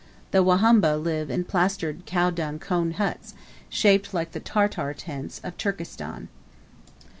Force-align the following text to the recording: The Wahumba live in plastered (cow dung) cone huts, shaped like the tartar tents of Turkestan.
The 0.31 0.43
Wahumba 0.43 0.97
live 0.97 1.29
in 1.29 1.43
plastered 1.45 2.07
(cow 2.07 2.31
dung) 2.31 2.57
cone 2.57 2.93
huts, 2.93 3.35
shaped 3.69 4.15
like 4.15 4.31
the 4.31 4.39
tartar 4.39 4.95
tents 4.95 5.39
of 5.43 5.55
Turkestan. 5.57 6.27